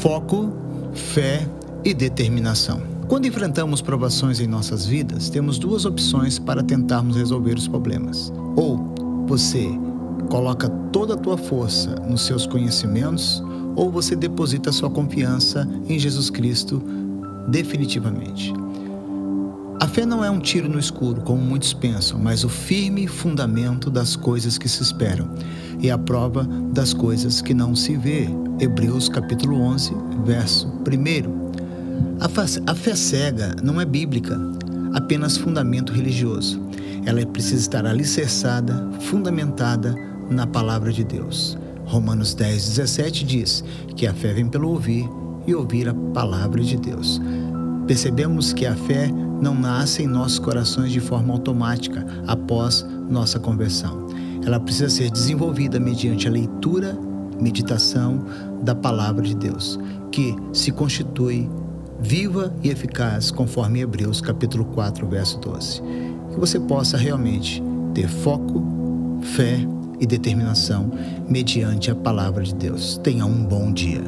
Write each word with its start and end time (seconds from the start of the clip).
foco, 0.00 0.52
fé 0.94 1.46
e 1.84 1.92
determinação. 1.92 2.80
Quando 3.08 3.26
enfrentamos 3.26 3.82
provações 3.82 4.40
em 4.40 4.46
nossas 4.46 4.86
vidas, 4.86 5.28
temos 5.28 5.58
duas 5.58 5.84
opções 5.84 6.38
para 6.38 6.62
tentarmos 6.62 7.16
resolver 7.16 7.54
os 7.54 7.68
problemas. 7.68 8.32
Ou 8.56 8.78
você 9.26 9.68
coloca 10.30 10.68
toda 10.92 11.14
a 11.14 11.16
tua 11.16 11.36
força 11.36 11.94
nos 12.08 12.22
seus 12.22 12.46
conhecimentos, 12.46 13.42
ou 13.76 13.90
você 13.90 14.16
deposita 14.16 14.72
sua 14.72 14.88
confiança 14.88 15.68
em 15.88 15.98
Jesus 15.98 16.30
Cristo 16.30 16.82
definitivamente. 17.48 18.52
A 19.82 19.88
fé 19.88 20.06
não 20.06 20.24
é 20.24 20.30
um 20.30 20.38
tiro 20.38 20.68
no 20.68 20.78
escuro, 20.78 21.22
como 21.22 21.42
muitos 21.42 21.72
pensam, 21.72 22.16
mas 22.16 22.44
o 22.44 22.48
firme 22.48 23.08
fundamento 23.08 23.90
das 23.90 24.14
coisas 24.14 24.56
que 24.56 24.68
se 24.68 24.80
esperam 24.80 25.28
e 25.80 25.90
a 25.90 25.98
prova 25.98 26.44
das 26.72 26.94
coisas 26.94 27.42
que 27.42 27.52
não 27.52 27.74
se 27.74 27.96
vê. 27.96 28.28
Hebreus 28.60 29.08
capítulo 29.08 29.60
11, 29.60 29.92
verso 30.24 30.68
1. 30.68 32.20
A 32.20 32.70
a 32.70 32.74
fé 32.76 32.94
cega 32.94 33.56
não 33.60 33.80
é 33.80 33.84
bíblica, 33.84 34.40
apenas 34.94 35.36
fundamento 35.36 35.92
religioso. 35.92 36.62
Ela 37.04 37.26
precisa 37.26 37.62
estar 37.62 37.84
alicerçada, 37.84 38.88
fundamentada 39.00 39.96
na 40.30 40.46
palavra 40.46 40.92
de 40.92 41.02
Deus. 41.02 41.58
Romanos 41.86 42.34
10, 42.34 42.68
17 42.68 43.24
diz 43.24 43.64
que 43.96 44.06
a 44.06 44.14
fé 44.14 44.32
vem 44.32 44.46
pelo 44.46 44.68
ouvir 44.68 45.10
e 45.44 45.52
ouvir 45.56 45.88
a 45.88 45.94
palavra 46.14 46.62
de 46.62 46.76
Deus. 46.76 47.20
Percebemos 47.92 48.54
que 48.54 48.64
a 48.64 48.74
fé 48.74 49.06
não 49.42 49.54
nasce 49.54 50.02
em 50.02 50.06
nossos 50.06 50.38
corações 50.38 50.90
de 50.90 50.98
forma 50.98 51.34
automática 51.34 52.06
após 52.26 52.86
nossa 53.10 53.38
conversão. 53.38 54.06
Ela 54.42 54.58
precisa 54.58 54.88
ser 54.88 55.10
desenvolvida 55.10 55.78
mediante 55.78 56.26
a 56.26 56.30
leitura, 56.30 56.98
meditação 57.38 58.24
da 58.62 58.74
palavra 58.74 59.22
de 59.22 59.36
Deus, 59.36 59.78
que 60.10 60.34
se 60.54 60.72
constitui 60.72 61.50
viva 62.00 62.50
e 62.62 62.70
eficaz, 62.70 63.30
conforme 63.30 63.82
Hebreus 63.82 64.22
capítulo 64.22 64.64
4, 64.64 65.06
verso 65.06 65.38
12. 65.40 65.82
Que 66.30 66.40
você 66.40 66.58
possa 66.58 66.96
realmente 66.96 67.62
ter 67.92 68.08
foco, 68.08 69.20
fé 69.36 69.58
e 70.00 70.06
determinação 70.06 70.90
mediante 71.28 71.90
a 71.90 71.94
palavra 71.94 72.42
de 72.42 72.54
Deus. 72.54 72.98
Tenha 73.04 73.26
um 73.26 73.44
bom 73.44 73.70
dia. 73.70 74.02